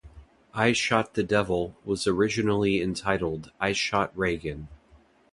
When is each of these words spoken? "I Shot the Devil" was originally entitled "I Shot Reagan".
"I 0.55 0.71
Shot 0.73 1.13
the 1.13 1.21
Devil" 1.21 1.77
was 1.85 2.07
originally 2.07 2.81
entitled 2.81 3.51
"I 3.59 3.71
Shot 3.73 4.11
Reagan". 4.17 4.67